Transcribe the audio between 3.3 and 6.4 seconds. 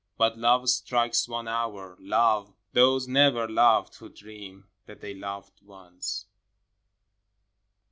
loved, Who dream that they loved once.